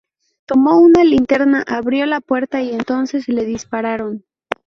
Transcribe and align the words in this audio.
Tomó 0.47 0.79
una 0.79 1.03
linterna, 1.03 1.63
abrió 1.67 2.07
la 2.07 2.21
puerta 2.21 2.59
y 2.63 2.71
entonces 2.71 3.27
le 3.27 3.45
dispararon". 3.45 4.25